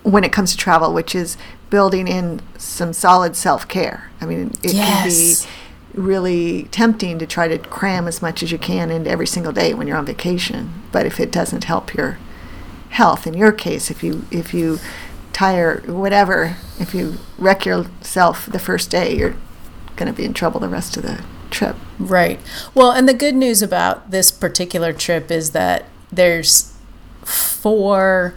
[0.03, 1.35] when it comes to travel, which is
[1.69, 4.11] building in some solid self care.
[4.21, 5.01] I mean, it Yes.
[5.01, 5.51] can be
[5.93, 9.73] really tempting to try to cram as much as you can into every single day
[9.73, 10.83] when you're on vacation.
[10.91, 12.17] But if it doesn't help your
[12.89, 14.79] health, in your case, if you if you
[15.33, 19.35] tire whatever, if you wreck yourself the first day, you're
[19.95, 21.75] going to be in trouble the rest of the trip.
[21.99, 22.39] Right.
[22.73, 26.75] Well, and the good news about this particular trip is that there's
[27.23, 28.33] four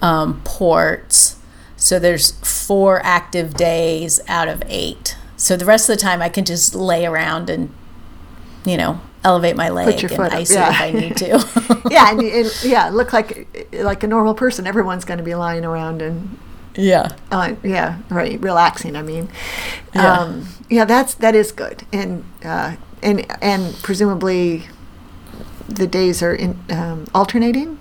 [0.00, 1.38] um, ports.
[1.76, 5.16] So there's four active days out of eight.
[5.42, 7.74] So the rest of the time I can just lay around and,
[8.64, 10.68] you know, elevate my leg and ice yeah.
[10.68, 11.82] it if I need to.
[11.90, 14.68] yeah, and, and yeah, look like like a normal person.
[14.68, 16.38] Everyone's going to be lying around and
[16.76, 17.16] yeah.
[17.32, 18.94] uh, yeah, right, relaxing.
[18.94, 19.30] I mean,
[19.92, 20.12] Yeah.
[20.12, 24.68] um, yeah, that's that is good, and uh, and and presumably
[25.68, 27.80] the days are in, um, alternating.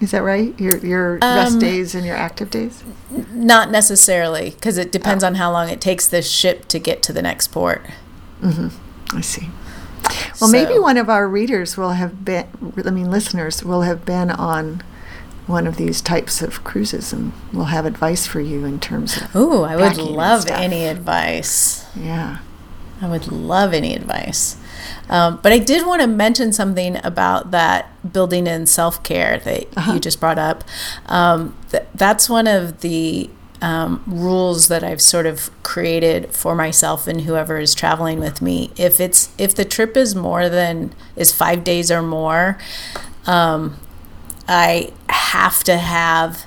[0.00, 0.58] Is that right?
[0.58, 2.82] Your your rest Um, days and your active days.
[3.32, 7.12] Not necessarily, because it depends on how long it takes the ship to get to
[7.12, 7.82] the next port.
[8.42, 9.48] I see.
[10.40, 12.46] Well, maybe one of our readers will have been,
[12.84, 14.82] I mean, listeners will have been on
[15.46, 19.36] one of these types of cruises and will have advice for you in terms of,
[19.36, 21.84] Ooh, I would love any advice.
[21.94, 22.38] yeah.
[23.02, 24.56] I would love any advice.
[25.10, 29.66] Um, but I did want to mention something about that building in self care that
[29.76, 29.92] Uh-huh.
[29.94, 30.64] you just brought up.
[31.06, 33.28] Um, th- that's one of the
[33.60, 38.70] um, rules that I've sort of created for myself and whoever is traveling with me.
[38.76, 42.56] If it's if the trip is more than is five days or more,
[43.26, 43.76] um,
[44.48, 46.46] I have to have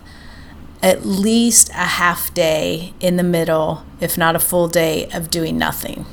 [0.82, 5.58] at least a half day in the middle, if not a full day, of doing
[5.58, 6.06] nothing.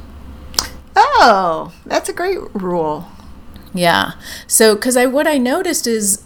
[1.02, 3.08] Oh, that's a great rule.
[3.72, 4.12] Yeah.
[4.46, 6.24] So, because I what I noticed is,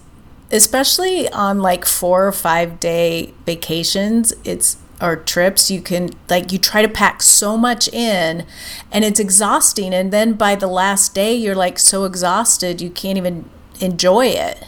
[0.51, 6.59] especially on like four or five day vacations, it's or trips, you can like you
[6.59, 8.47] try to pack so much in,
[8.91, 9.95] and it's exhausting.
[9.95, 13.49] And then by the last day, you're like so exhausted you can't even
[13.81, 14.65] enjoy it.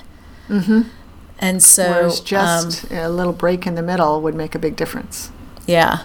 [0.49, 0.83] Mm-hmm.
[1.39, 4.77] And so, Whereas just um, a little break in the middle would make a big
[4.77, 5.31] difference.
[5.67, 6.05] Yeah.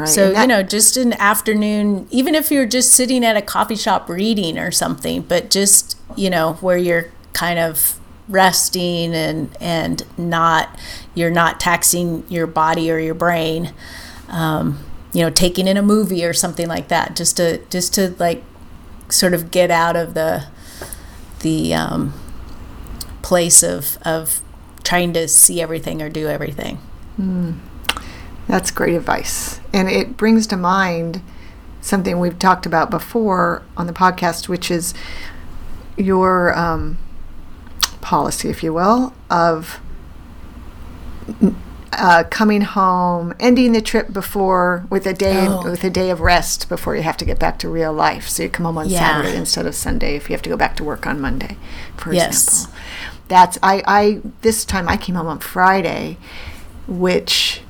[0.00, 0.08] Right.
[0.08, 3.76] So, that, you know, just an afternoon, even if you're just sitting at a coffee
[3.76, 10.04] shop reading or something, but just, you know, where you're kind of resting and and
[10.16, 10.78] not
[11.14, 13.74] you're not taxing your body or your brain
[14.28, 14.78] um,
[15.12, 18.42] you know taking in a movie or something like that just to just to like
[19.08, 20.46] sort of get out of the
[21.40, 22.14] the um,
[23.22, 24.40] place of of
[24.84, 26.78] trying to see everything or do everything
[27.18, 27.58] mm.
[28.50, 31.22] That's great advice and it brings to mind
[31.80, 34.92] something we've talked about before on the podcast which is
[35.96, 36.98] your um,
[38.00, 39.80] policy, if you will, of
[41.92, 45.62] uh, coming home, ending the trip before with a day oh.
[45.70, 48.28] with a day of rest before you have to get back to real life.
[48.28, 48.98] So you come home on yeah.
[48.98, 51.56] Saturday instead of Sunday if you have to go back to work on Monday,
[51.96, 52.64] for yes.
[52.64, 52.78] example.
[53.28, 56.16] That's I, I this time I came home on Friday,
[56.88, 57.62] which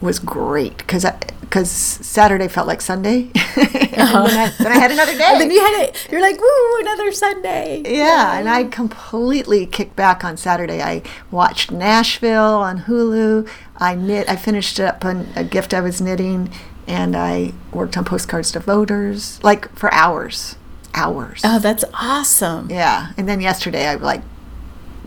[0.00, 1.04] was great because
[1.40, 3.30] because Saturday felt like Sunday.
[3.34, 4.26] uh-huh.
[4.26, 5.24] then, I, then, I, had another day.
[5.26, 6.08] and then you had it.
[6.10, 7.82] You're like, woo, another Sunday.
[7.86, 10.82] Yeah, and I completely kicked back on Saturday.
[10.82, 13.48] I watched Nashville on Hulu.
[13.76, 14.28] I knit.
[14.28, 16.52] I finished up on a gift I was knitting,
[16.86, 20.56] and I worked on postcards to voters, like for hours,
[20.94, 21.40] hours.
[21.44, 22.70] Oh, that's awesome.
[22.70, 24.22] Yeah, and then yesterday I like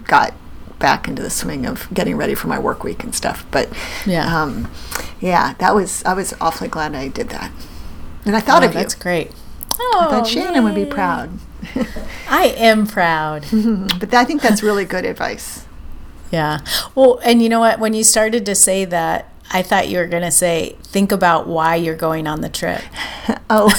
[0.05, 0.33] got
[0.79, 3.45] back into the swing of getting ready for my work week and stuff.
[3.51, 3.69] But
[4.05, 4.71] yeah, um,
[5.19, 7.51] yeah, that was I was awfully glad I did that,
[8.25, 8.79] and I thought oh, of that's you.
[8.81, 9.31] That's great.
[9.79, 10.61] Oh, I thought oh, Shannon yay.
[10.61, 11.31] would be proud.
[12.29, 13.45] I am proud.
[13.99, 15.65] but I think that's really good advice.
[16.31, 16.59] Yeah.
[16.95, 17.79] Well, and you know what?
[17.79, 21.47] When you started to say that, I thought you were going to say, think about
[21.47, 22.81] why you're going on the trip.
[23.49, 23.69] oh,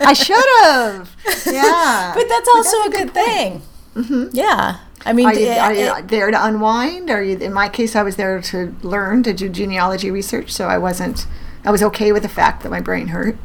[0.00, 1.10] I should have.
[1.46, 2.12] Yeah.
[2.14, 3.60] But that's also but that's a, a, good, thing.
[3.94, 4.04] thing.
[4.04, 4.36] Mm-hmm.
[4.36, 4.78] Yeah.
[5.06, 7.10] I mean, are you, are you there to unwind?
[7.10, 7.38] Are you?
[7.38, 11.26] In my case, I was there to learn to do genealogy research, so I wasn't.
[11.64, 13.36] I was okay with the fact that my brain hurt.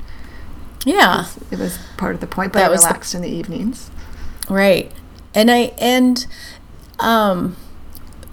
[0.86, 3.22] Yeah, it was, it was part of the point, but that I relaxed the, in
[3.22, 3.92] the evenings.
[4.50, 4.92] Right,
[5.36, 6.26] and I and
[7.00, 7.56] um,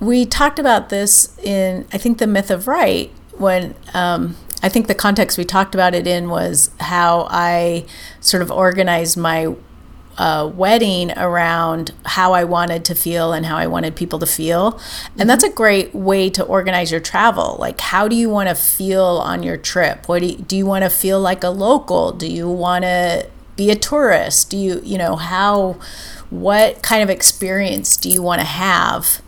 [0.01, 4.87] we talked about this in I think the myth of right when um, I think
[4.87, 7.85] the context we talked about it in was how I
[8.21, 9.55] sort of organized my
[10.19, 14.81] uh, wedding around how I wanted to feel and how I wanted people to feel.
[15.17, 17.57] And that's a great way to organize your travel.
[17.61, 20.09] Like, how do you want to feel on your trip?
[20.09, 22.13] What do you, do you want to feel like a local?
[22.13, 24.51] Do you want to be a tourist?
[24.51, 25.77] Do you, you know, how,
[26.31, 29.23] what kind of experience do you want to have?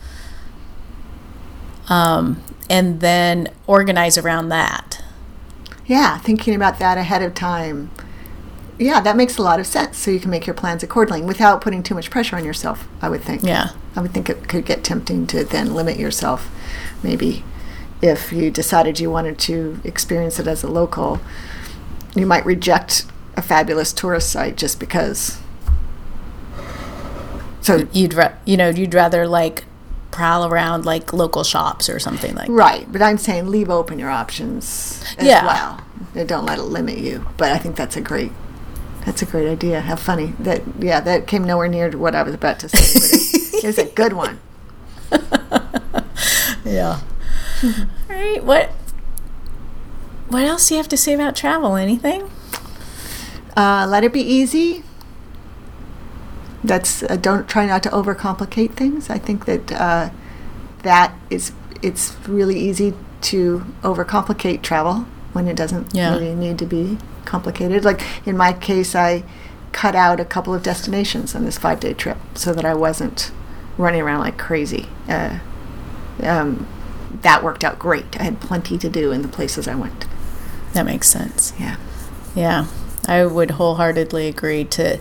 [1.89, 5.03] Um, and then organize around that.
[5.87, 7.91] Yeah, thinking about that ahead of time
[8.81, 9.99] yeah, that makes a lot of sense.
[9.99, 13.11] So you can make your plans accordingly without putting too much pressure on yourself, I
[13.11, 13.43] would think.
[13.43, 13.71] Yeah.
[13.95, 16.51] I would think it could get tempting to then limit yourself.
[17.03, 17.45] Maybe
[18.01, 21.21] if you decided you wanted to experience it as a local,
[22.15, 23.05] you might reject
[23.37, 25.39] a fabulous tourist site just because.
[27.61, 29.65] So you'd ra- you know you'd rather like
[30.11, 34.11] prowl around like local shops or something like right but i'm saying leave open your
[34.11, 35.47] options as yeah.
[35.47, 38.33] well don't let it limit you but i think that's a great
[39.05, 39.81] that's a great idea.
[39.81, 42.79] How funny that yeah that came nowhere near to what I was about to say.
[42.79, 44.41] But was a good one.
[46.65, 47.01] yeah.
[47.63, 47.73] All
[48.09, 48.43] right.
[48.45, 48.71] What
[50.29, 51.77] what else do you have to say about travel?
[51.77, 52.31] Anything?
[53.57, 54.85] Uh, let it be easy.
[56.63, 59.11] That's uh, don't try not to overcomplicate things.
[59.11, 60.11] I think that uh,
[60.83, 66.13] that is it's really easy to overcomplicate travel when it doesn't yeah.
[66.13, 67.85] really need to be complicated.
[67.85, 69.25] Like in my case, I
[69.73, 73.31] cut out a couple of destinations on this five day trip so that I wasn't
[73.79, 74.87] running around like crazy.
[75.09, 75.39] Uh,
[76.23, 76.67] um,
[77.23, 78.19] that worked out great.
[78.21, 80.07] I had plenty to do in the places I went.
[80.73, 81.53] That makes sense.
[81.59, 81.77] Yeah.
[82.35, 82.67] Yeah.
[83.07, 85.01] I would wholeheartedly agree to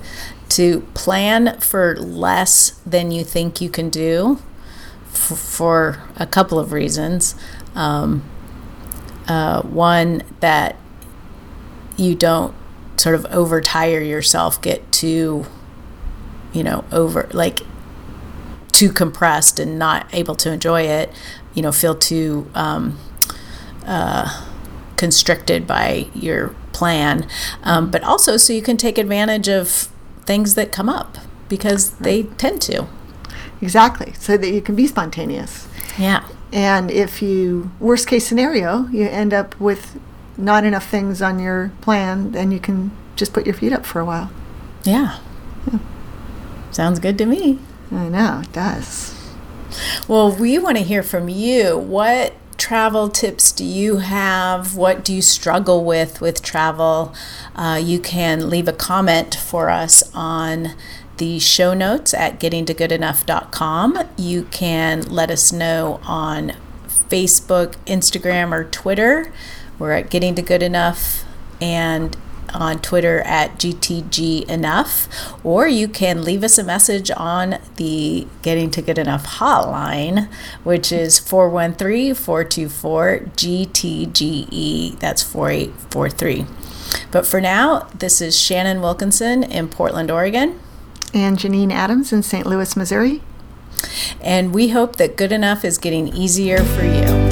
[0.50, 4.40] to plan for less than you think you can do
[5.12, 7.36] f- for a couple of reasons.
[7.76, 8.24] Um,
[9.30, 10.76] uh, one that
[11.96, 12.54] you don't
[12.98, 15.46] sort of overtire yourself, get too,
[16.52, 17.62] you know, over like
[18.72, 21.12] too compressed and not able to enjoy it,
[21.54, 22.98] you know, feel too um,
[23.86, 24.46] uh,
[24.98, 27.28] constricted by your plan,
[27.64, 29.90] um, but also so you can take advantage of
[30.26, 31.18] things that come up
[31.48, 32.88] because they tend to.
[33.62, 35.68] Exactly, so that you can be spontaneous.
[35.98, 36.26] Yeah.
[36.52, 40.00] And if you, worst case scenario, you end up with
[40.38, 44.00] not enough things on your plan, then you can just put your feet up for
[44.00, 44.32] a while.
[44.84, 45.20] Yeah.
[46.72, 47.60] Sounds good to me.
[47.92, 49.16] I know, it does.
[50.08, 51.78] Well, we want to hear from you.
[51.78, 54.76] What travel tips do you have?
[54.76, 57.14] What do you struggle with with travel?
[57.56, 60.70] Uh, you can leave a comment for us on
[61.20, 64.00] the show notes at gettingtogoodenough.com.
[64.18, 66.54] You can let us know on
[66.88, 69.32] Facebook, Instagram, or Twitter.
[69.78, 71.26] We're at Getting to Good Enough
[71.62, 72.18] and
[72.54, 78.72] on Twitter at GTG Enough, or you can leave us a message on the Getting
[78.72, 80.32] to Good Enough hotline,
[80.64, 85.00] which is 413 424 GTGE.
[85.00, 86.46] That's 4843.
[87.12, 90.60] But for now, this is Shannon Wilkinson in Portland, Oregon.
[91.14, 92.46] And Janine Adams in St.
[92.46, 93.22] Louis, Missouri.
[94.22, 97.30] And we hope that good enough is getting easier for you.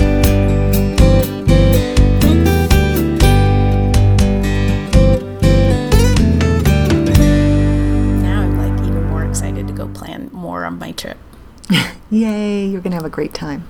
[8.22, 11.18] Now I'm like even more excited to go plan more on my trip.
[12.10, 13.68] Yay, you're going to have a great time.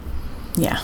[0.56, 0.82] Yeah.